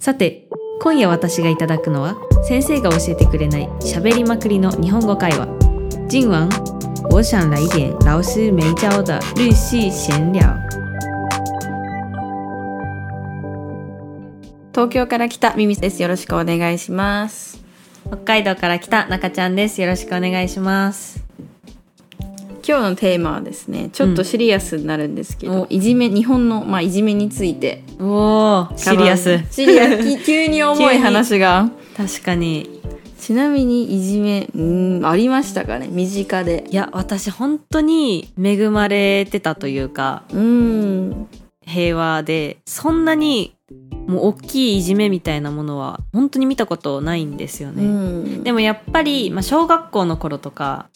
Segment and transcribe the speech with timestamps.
[0.00, 0.48] さて
[0.82, 5.46] 今夜私がいただくのは先生が教えてくれない喋りまくりの日本語会話
[6.10, 6.48] 今晚
[7.10, 10.56] 我想来一点老师没教的日系闲聊
[14.72, 16.00] 東京から来たミミです。
[16.00, 17.60] よろしくお願いします。
[18.06, 21.19] 北海道から来た中ちゃんですよろしくお願いします
[22.70, 27.82] 今日のテーマはですね、ちょっとシリアスになるんですけど、おいじめ、日本の、まあ、いじめについて。
[27.98, 31.68] おおシリアスシリアス、き 急に重い話が。
[31.96, 32.80] 確かに
[33.18, 35.88] ちなみにいじめ、うん、ありましたかね？
[35.90, 36.64] 身近で。
[36.70, 41.26] いや私本当に恵まれてたというかうん。
[41.66, 43.56] 平和でそんなに
[44.06, 48.44] もう大きいいじめみたいなものは本当に見たことないんですようね、ん。
[48.44, 50.88] でもやっぱり、まあ、小学校の頃とか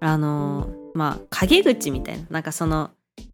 [0.00, 2.90] あのまあ陰口みたいななんかその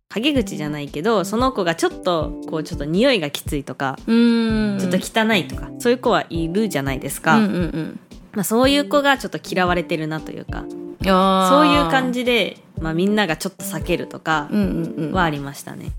[0.09, 4.79] 陰口じゃないけどその子がちょっとこうちょっと匂いがきついとか、うん。
[4.79, 8.01] ちょっと汚いとかそういう子はいるじゃないですか、うんうんうん。
[8.33, 12.13] まあ、そういう子がちょっと嫌われてるなというかそういう感。
[12.13, 15.13] じで、まあ、みんながちょっと避けるとかうんうんうん。
[15.13, 15.93] はありましたね。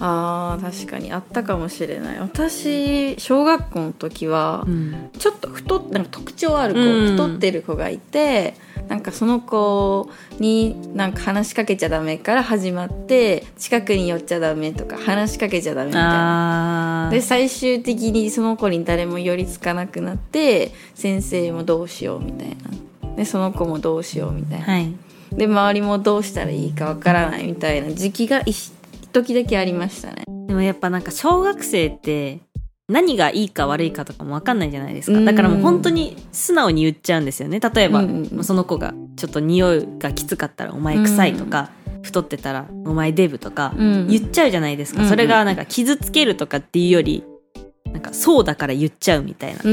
[0.00, 2.18] あー確かにあったかもしれない。
[2.18, 5.10] 私小学校の時はうん。
[5.18, 7.10] ちょっと太っなんか特徴ある子、うん。
[7.12, 8.54] 太ってる子がいて
[8.88, 17.06] なんかその子になんか話しかけちゃダメから始まって近くに寄っちゃダメとか話しかけちゃダメみたいな。
[17.06, 23.14] あで最終的にその子に誰も寄りつかなくなって先生もどうしようみたいな。
[23.16, 24.92] でその子もどうしようみたいな、はい。
[25.32, 28.72] で周りもどうしたらいいかわからないみたいな時期が一
[29.14, 30.24] 時だけありましたね。
[30.48, 32.40] でもやっぱなんか小学生って
[32.88, 35.16] 何がいいか悪いかとかも分かんないじゃないですか。
[35.16, 35.24] うん。
[35.24, 37.60] だからもう本当に素直に言っちゃうんですよね。
[37.60, 38.04] 例えば、
[38.42, 41.70] その子がちょっと匂いがきつかったら「お前臭い」とか、
[42.02, 44.08] 太ってたら「お前デブ」とかうん。
[44.08, 47.24] 言っちゃうじゃないですか、それがなんか傷つけるとかっていうより
[47.86, 49.68] なんかそうだから言っちゃうみたいな、う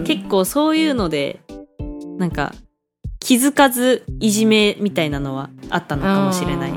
[0.00, 0.04] ん。
[0.04, 1.40] 結構そういうので
[2.16, 2.54] なんか
[3.18, 6.72] 気づかずいじめみたいなのはあったのかもしれない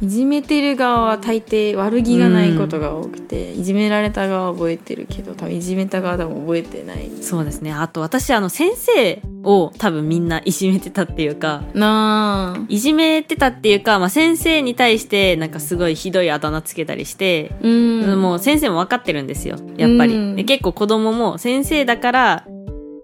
[0.00, 7.10] いじめてる側は大抵悪気がないことが多くて、いじめられた側は覚えてるけど多分いじめた側でも覚えてない。
[7.20, 7.72] そうですね。
[7.72, 12.64] あと私あの先生を多分みんないじめてたっていうかなあ。
[12.68, 18.20] いじめてたっていうか、まあ、先生に対してなんかすごいひどいあだ名つけたりして、うん。
[18.20, 20.36] もう先生も分かってるんですよやっぱり、うん。
[20.36, 22.46] で結構子供も先生だから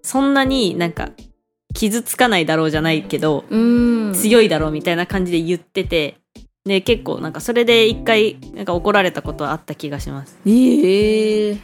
[0.02, 1.10] そんなになんか
[1.74, 4.14] 傷つかないだろうじゃないけど、うん。
[4.14, 6.18] 強いだろうみたいな感じで言ってて
[6.64, 10.38] で結構なんかそれで一回なんか怒られたことはあった気がします。
[10.46, 11.58] ええ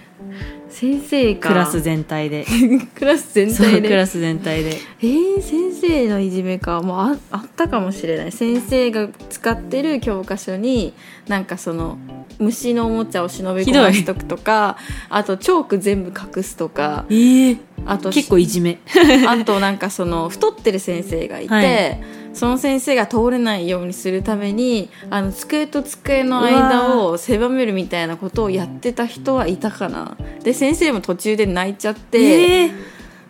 [0.69, 2.45] 先生かクラス全体で。
[2.95, 3.89] クラス全体で。
[3.89, 4.77] クラス全体で。
[5.01, 6.83] えー、先生のいじめか。
[6.83, 8.33] もうああったかもしれない。
[8.33, 10.93] 先生が使ってる教科書に
[11.29, 11.97] なんかその
[12.39, 14.77] 虫のおもちゃを忍び込ましとくとか
[15.09, 17.57] あとチョーク全部隠すとかええ
[17.87, 18.79] あと結構いじめ。
[19.27, 30.17] あとなんかその太ってる先生がいて、はいその先生が通れないようにするためにあの机と机の間を狭めるみたいなことをやってた人はいたかな。
[30.43, 32.71] で先生も途中で泣いちゃって、ええ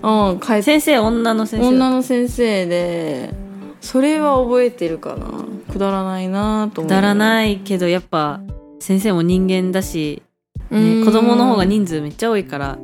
[0.00, 3.34] うん、帰って先生女の先生女の先生で
[3.80, 5.44] それは覚えてるかな。
[5.72, 6.88] くだらないなと思う。
[6.88, 8.40] くだらないけどやっぱ
[8.78, 10.22] 先生も人間だし、
[10.70, 11.00] うん。
[11.00, 12.78] ね、子供の方が人数めっちゃ多いから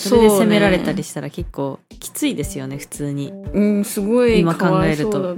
[0.00, 3.30] それで責められたりしたら結構きついですよね普通に。
[3.30, 5.12] うんすごい今考えると。
[5.12, 5.36] そうだっ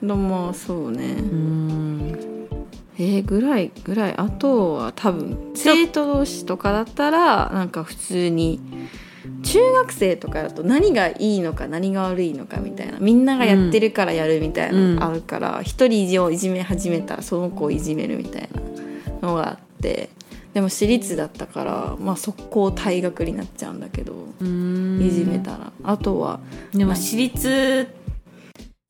[0.00, 0.06] た。
[0.06, 2.48] まあそうね、うーん。
[2.98, 4.14] えー、ぐらいぐらい。
[4.16, 8.60] あとは多分生徒同士とかだったらなんか普通に
[9.42, 12.98] 中学生とかだと何がいいのか何が悪いのかみたいな。
[12.98, 18.48] みんながやってるからやるみたいなのがあるから一、人をいじめ始めたらその子をいじめるみたい
[19.20, 20.10] なのがあって
[20.58, 25.72] でも私立だったから、まあ、速攻退学になっちゃうんだけどいじめたら。
[25.84, 26.40] あとは
[26.74, 27.88] でも私立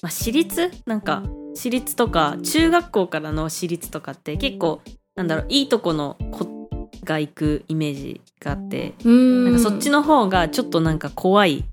[0.01, 0.71] まあ私立？
[0.87, 1.25] なんか
[1.55, 4.81] 私立とか中学校からの私立とかって結構
[5.15, 6.71] なんだろういいとこの子
[7.05, 9.45] が行くイメージがあってうん。
[9.45, 11.67] なんかそっちの方がちょっとなんか怖い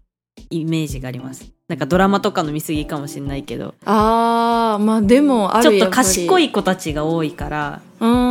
[0.49, 1.49] イメージがあります。
[1.69, 3.73] なんかドラマとかの見過ぎかもしれないけど。
[3.85, 8.24] あーまあでもあちょっと賢い子たちが多いからうん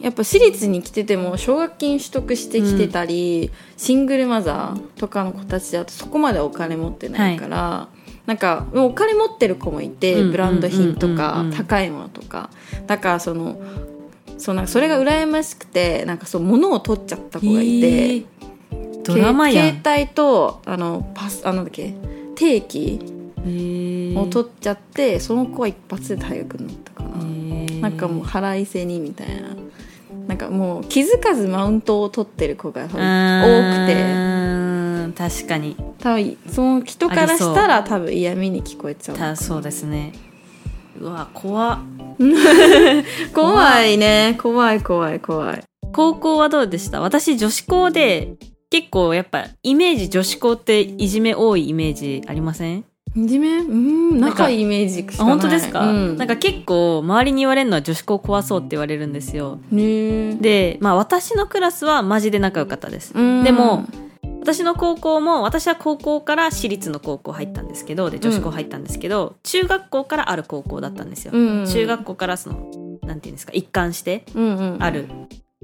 [0.00, 7.88] やっぱ私立に来てても奨学金取得してきてたり、シングルマザーとかの子たちだとそこまでお金持ってないから、
[8.26, 12.50] なんかもうお金持ってる子もいて、うんうんブランド品とか、うんうんうん高いものとか。
[12.86, 13.60] だからその
[14.38, 18.24] そうなんかそれが羨ましくてなんかそう物を取っちゃった子がいて、えー
[19.02, 21.94] ドラマや携帯とあのパスあなんだっけ
[22.36, 23.00] 定期
[23.38, 24.18] えー。
[24.18, 27.10] を取っちゃって、その子は一発で大学になったかな。
[27.16, 27.80] えー。
[27.80, 29.56] なんかもう腹いせにみたいな
[30.40, 32.92] かかもう気づかずマウントを取ってる子が多く
[33.86, 34.40] て。
[35.16, 35.76] 確かに。
[35.98, 39.16] 多分その人からしたら多分嫌味に聞こえちゃう。
[39.16, 40.12] たそうですね。
[41.00, 41.78] うわ怖っ。
[43.34, 44.38] 怖いね。
[44.40, 45.62] 怖い怖い怖い。
[45.92, 47.00] 高校はどうでした？
[47.00, 48.34] 私女子校で
[48.70, 52.84] 結構やっぱイメージ女子校っていじめ多いイメージありません？
[53.16, 53.58] いじめ？
[53.58, 55.34] うん仲いいイメージしかあない。
[55.34, 59.58] 本当ですか、うん、なんか結構周りに言われるのは女子校怖そうって言われるんですよ。
[59.70, 60.36] ね。
[60.36, 63.12] でまあ私のクラスはマジで仲良かったです。
[63.14, 63.44] うん。
[63.44, 63.84] でも
[64.40, 71.66] 私の高校も私は高校から私立の高校入ったんですけどで女子校入ったんですけど、中学校からある高校だったんですよ、うん。
[71.66, 72.70] 中学校からその
[73.02, 74.82] なんていうんですか一貫してうんうん。
[74.82, 75.08] ある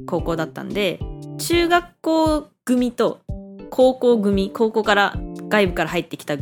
[0.06, 0.98] 高校だったんで
[1.38, 3.20] 中学校組と
[3.70, 5.14] 高校組高校から
[5.48, 6.36] 外部から入ってきた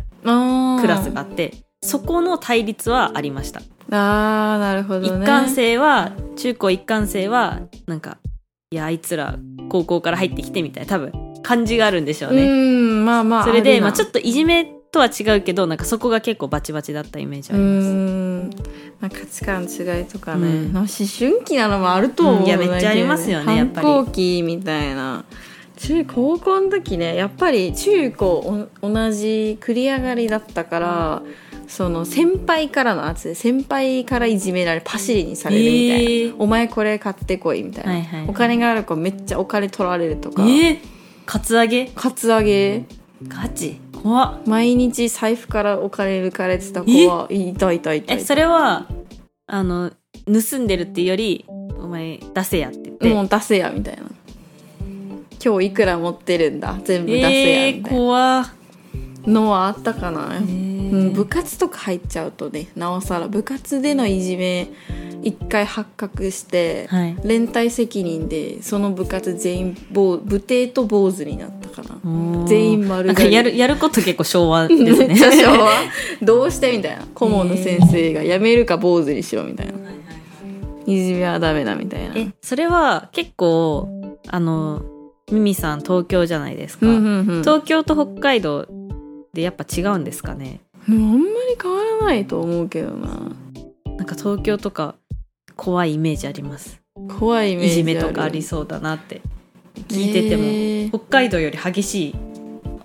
[0.84, 1.52] ククラスがあって
[1.82, 3.60] そこの対立はありました、
[3.90, 5.24] あーなるほどね。
[5.24, 8.18] 一貫生は中高一貫生はなんか
[8.70, 9.36] いやあいつら
[9.68, 18.50] 高校から入ってきてみたいな多分感じがあるんでしょううね、んまあまあそれで、まあ、ょっちょっといじめとは違うけどなんかそこが結構バチバチだったイメージあうります、ん。
[19.00, 20.72] まあ価値観の違いとかね、うん。
[20.72, 23.86] まあ思春期なのもあると思う、うんいやめっちゃありますよねやっぱり。
[23.86, 25.24] 反抗期みたいな
[25.86, 31.22] 中高校の時ねやっぱり中高お同じ繰り上がりだったから、
[31.68, 36.06] その先輩からの圧で先輩からいじめられパシリにされるみたいな、え。
[36.32, 38.30] ーお前これ買ってこいみたいな、はいはいはい。
[38.30, 40.78] お金がある子めっちゃお金取られるとか、えー、
[41.26, 41.90] カツアゲ？
[41.94, 42.86] カツアゲ。
[43.28, 43.78] ガチ？
[44.02, 44.42] 怖っ。
[44.46, 48.16] 毎日財布からお金抜かれてた子はいたいたいたい。
[48.16, 48.86] たえそれは
[49.46, 49.92] あの
[50.26, 51.44] 盗んでるっていうより
[51.78, 53.12] お前出せやって言って。
[53.12, 54.04] もう出せやみたいな
[55.44, 56.78] 今日いくら持ってるんだ？
[56.84, 58.40] 全部出せやえー、みたいな怖。
[58.40, 58.44] っ
[59.26, 63.26] のはあったかな、えうん、ー部活とか入っちゃうとねなおさら。
[63.26, 64.68] 部活でのいじめ
[65.22, 67.16] 一回発覚して、はい。
[67.24, 72.44] 連帯責任でその部活全員坊武帝と坊主になったかな。
[72.46, 73.32] 全員丸刈り。
[73.32, 75.06] やるやること結構昭和ですね。
[75.08, 75.70] めっちゃ昭和。
[76.20, 77.06] どうしてみたいな。
[77.14, 79.72] 顧問の先生がやめるか坊主にしろみたいな。
[80.86, 82.14] いじめはダメだみたいな。
[82.14, 83.88] えそれは結構
[84.28, 84.82] あの
[85.32, 87.40] ミミさん東京じゃないですか、うんうんうん。
[87.40, 88.66] 東京と北海道
[89.32, 90.60] でやっぱ違うんですかね。
[90.88, 93.08] うんあんまり変わらないと思うけどな。
[93.96, 94.96] なんか東京とか
[95.56, 96.80] 怖いイメージあります。
[97.18, 99.22] 怖いイメージいじめとかあるりそうだなって。
[99.88, 100.88] 聞いてても、へー。
[100.90, 102.14] 北海道より激しい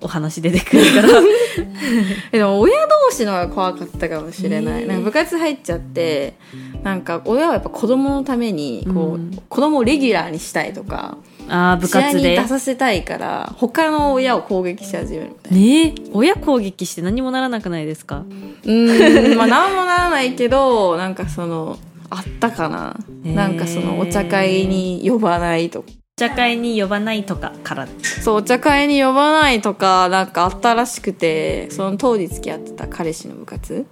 [0.01, 1.09] お話出てくるから。
[2.31, 6.35] えでも親同士の方が怖かったかもしれない、へーなんか部活入っちゃって
[6.83, 9.31] なんか親はやっぱ子供のためにこう、うん。
[9.49, 11.17] 子供をレギュラーにしたいとか
[11.49, 15.57] あー部試合に活で出させたいから他の親を攻撃し始めるみたいな。
[15.57, 18.19] ねえ親攻撃して何もならなくないですか？
[18.19, 21.77] うーんまあ何もならないけどなんかその
[22.09, 23.33] あったかな、へー。
[23.33, 25.89] なんかそのお茶会に呼ばないとか。
[26.17, 27.87] お茶会に呼ばないとかから。
[28.01, 33.85] そうお茶会に呼ばないとかなんかあったらしくてその当時付き合ってた彼氏の部活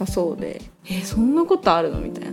[0.00, 0.62] がそうで。
[0.90, 2.00] えそんなことあるの？
[2.00, 2.30] みたいな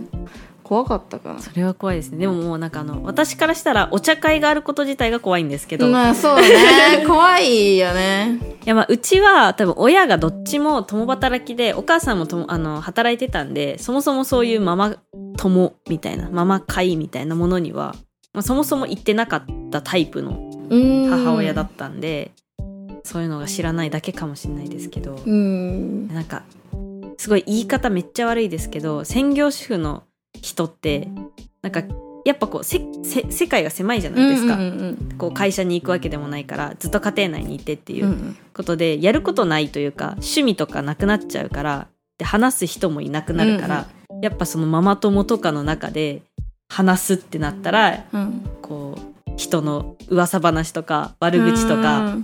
[0.66, 1.34] 怖かったか。
[1.34, 2.18] なそれは怖いですね。
[2.18, 6.42] でももうなんかあの私からしたらお茶会があること自体が怖いんですけど、いまあそうね。
[7.06, 8.40] 怖いよね。
[8.64, 14.96] やまあうちは多分親がどっちも共働きでお母さんもともあの働いてたんでそもそもそういうママ
[15.36, 17.94] 友みたいなママ会みたいなものには、
[18.32, 20.50] まあ、そもそも行ってなかったタイプの
[21.08, 22.32] 母母親だったんで、
[23.04, 26.08] そういうのが知らないだけかもしれないですけど、うん。
[26.08, 26.42] なんか
[27.18, 30.02] すごい言い方めっちゃ悪いですけど専業主婦の
[30.42, 31.08] 人って
[31.62, 31.82] なんか
[32.24, 38.36] やっぱこうせせ世界が狭いじゃないですか、うんうんこう会社に行くわけでもないからずっと家庭内にいてっていうんううん。
[38.52, 41.88] ことで、やることないというか趣味とかなくなっちゃうから
[42.18, 43.86] で話す人もいなくなるから、
[44.20, 46.22] やっぱそのママ友とかの中で
[46.68, 48.42] 話すってなったらうん。
[48.60, 52.16] こう人の噂話とか悪口とか、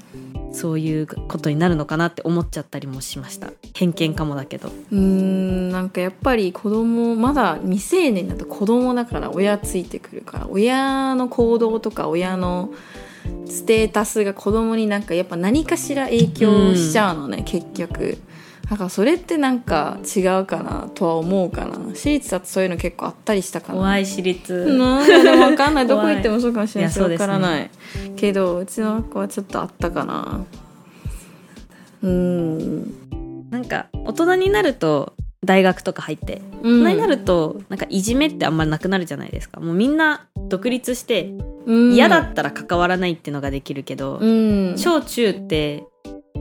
[0.52, 3.50] そういうことになるのかなって思っちゃったりもしました。
[3.74, 4.70] 偏見かもだけど。
[4.90, 12.72] うんうんなんかやっぱり子供まだ未成年だと子供だから親ついてくるから親の行動とか親の
[13.46, 18.18] ステータスが子供になんかやっぱ何かしら影響しちゃうのね、結局。
[18.72, 21.78] だからそれってなんか違うかなとは思うかな。
[21.94, 23.74] 私立だとそういうの結構あったりしたかな。
[23.74, 25.06] 怖い私立、なん。
[25.06, 25.86] やでも分かんない。
[25.86, 26.90] どこ行ってもそうかもしれない。
[26.90, 27.00] しい。
[27.00, 27.70] 分からない
[28.16, 30.46] けどうちの学校はちょっとあったかな。
[32.00, 33.50] うん。
[33.50, 35.12] なんか大人になると
[35.44, 39.60] 大学とか入って大大人になるとなんかいじめってあんまりなくなるじゃないですか。
[39.60, 41.34] もうみんな独立して
[41.66, 41.92] うん。
[41.92, 44.78] 嫌だったら関わらないっていうのができるけど、うん。
[44.78, 45.84] 小中って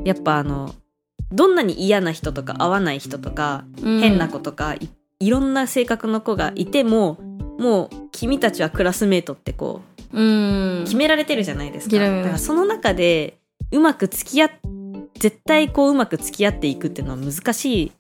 [0.06, 0.74] やっぱあの
[1.32, 7.20] どんなに嫌な人とか合わない人とか、変な子とかいいろんな性格の子がいても
[7.60, 9.82] もう君たちはクラスメートってこ
[10.14, 10.84] ううん。
[10.84, 11.98] 決められてるじゃないですか。
[11.98, 13.38] だからその中で
[13.72, 14.52] うまく付き合っ
[15.22, 17.92] 絶対こううまく付き合っていくっていうのは難しい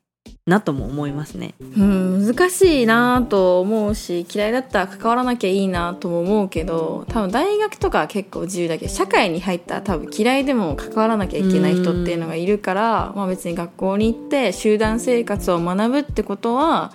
[0.47, 1.53] なとも思いますね。
[1.77, 16.91] うん、難しいなと思うし嫌いだったら関わらなきゃいいなとも思うけど多分大学とかは結構自由だけど社会に入ったら多分嫌いでも関わらなきゃいけない人っていうのがいるから、まあ、別に学校に行って集団生活を学ぶってことは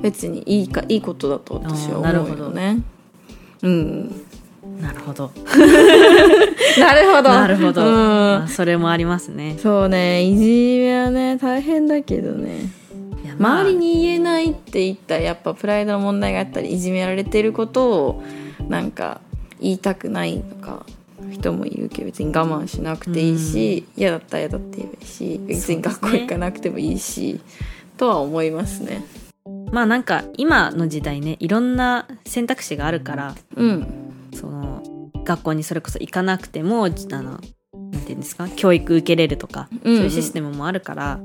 [0.00, 2.78] 別にいいかいいことだと私は思うよね。
[3.62, 4.08] うん、
[4.80, 5.30] なるほど。
[6.78, 7.28] なるほど。
[7.28, 7.94] なるほど、うん。
[7.94, 9.56] まあそれもありますね。
[9.58, 10.22] そうね。
[10.22, 12.70] いじめはね大変だけどね
[13.38, 18.22] 周りに言えないって言ったらやっぱプライドの問題があったりいじめられてることを
[18.68, 19.20] なんか
[19.60, 20.86] 言いたくないとか
[21.30, 27.40] 人もいるけど別に我慢しなくていいし、嫌だったら嫌だって言えばいいし別に学校行かなくてもいいし、
[27.96, 29.04] とは思いますね。
[29.72, 33.86] まあなんか今の時代ねいろんな選択肢があるからうん
[34.34, 34.82] その
[35.24, 37.40] 学校にそれこそ行かなくてもあのなん
[38.02, 41.20] ていうんですか教育受けれるとか、うんうんそういうシステムもあるから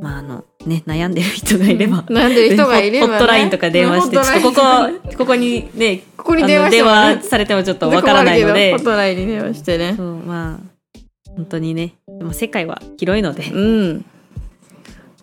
[0.00, 8.72] まああのね悩んでる人がいれば、悩んでる人がいれば、ね、ホットラインとか電話して、ちょっとここ、ここにね、 ここに電話電話されてもちょっとわからないので。
[8.72, 9.94] ホッ、トラインに電話してね。
[9.96, 11.00] そう、まあ、
[11.36, 14.04] 本当にね、でも世界は広いので、うん。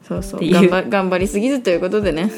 [0.08, 0.42] そうそう。
[0.44, 0.50] う。
[0.52, 2.32] 頑張頑張りすぎずということでね。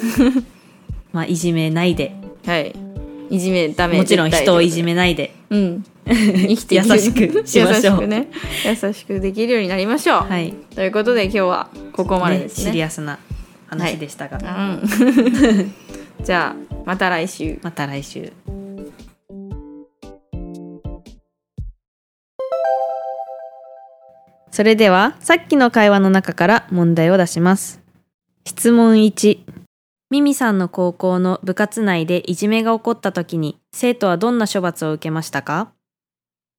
[1.14, 2.14] まあ、いじめないで、
[2.46, 2.85] はい
[3.30, 5.84] いじめダメもちろん人をいじめめないで、うん。
[6.06, 7.98] 生きて優しくしましょう。
[7.98, 8.28] 優しくね。
[8.66, 10.54] 優しくできるようになりましょう、はい。
[10.76, 12.66] ということで今日はここまでね、ですね。
[12.68, 13.20] シリアスな
[13.68, 15.74] 話でしたが、うん。
[16.24, 17.60] じゃあまた来週。
[17.64, 18.32] また来週。
[24.52, 27.82] それでは、さっきの会話の中から問題を出します。
[28.46, 29.65] 質問1。
[30.12, 35.70] ミミさんの高校の部活内でいじめが起こった時に、生徒はどんな処罰を受けましたか？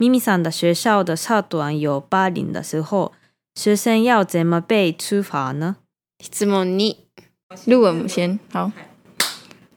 [0.00, 3.12] ミミさん的学校的社团有霸凌的时候，
[3.54, 5.76] 学生要怎么被处罚呢？
[6.20, 6.96] 質問2
[7.68, 8.72] ルー文無先好。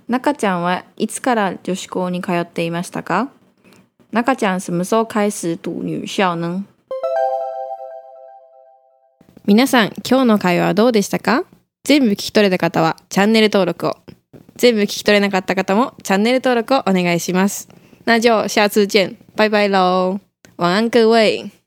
[0.07, 3.29] 中ちゃんはいつから女子校に通っていましたか？
[4.11, 6.65] 中ちゃん什么时候開始读女校呢
[9.45, 11.43] 皆さん今日の会話はどうでしたか？
[11.83, 13.95] 全部聞き取れた方はチャンネル登録を。
[14.55, 17.69] 全部聞き取れなかった方もチャンネル登録をお願いします。
[18.05, 19.15] 那就下次见。
[19.35, 20.19] 拜拜喽
[20.57, 21.58] 晚安各位。